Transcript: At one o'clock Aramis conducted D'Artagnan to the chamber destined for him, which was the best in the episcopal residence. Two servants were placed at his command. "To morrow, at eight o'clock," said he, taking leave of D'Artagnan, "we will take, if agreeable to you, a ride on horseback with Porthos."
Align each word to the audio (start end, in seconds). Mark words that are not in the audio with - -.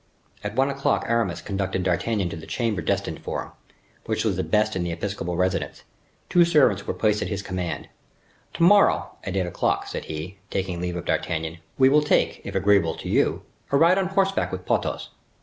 At 0.43 0.55
one 0.55 0.71
o'clock 0.71 1.05
Aramis 1.07 1.43
conducted 1.43 1.83
D'Artagnan 1.83 2.27
to 2.29 2.35
the 2.35 2.47
chamber 2.47 2.81
destined 2.81 3.19
for 3.19 3.43
him, 3.43 3.51
which 4.07 4.25
was 4.25 4.35
the 4.35 4.43
best 4.43 4.75
in 4.75 4.83
the 4.83 4.91
episcopal 4.91 5.37
residence. 5.37 5.83
Two 6.27 6.43
servants 6.43 6.87
were 6.87 6.95
placed 6.95 7.21
at 7.21 7.27
his 7.27 7.43
command. 7.43 7.87
"To 8.55 8.63
morrow, 8.63 9.11
at 9.23 9.37
eight 9.37 9.45
o'clock," 9.45 9.85
said 9.85 10.05
he, 10.05 10.39
taking 10.49 10.81
leave 10.81 10.95
of 10.95 11.05
D'Artagnan, 11.05 11.59
"we 11.77 11.87
will 11.87 12.01
take, 12.01 12.41
if 12.43 12.55
agreeable 12.55 12.95
to 12.95 13.07
you, 13.07 13.43
a 13.71 13.77
ride 13.77 13.99
on 13.99 14.07
horseback 14.07 14.51
with 14.51 14.65
Porthos." 14.65 15.09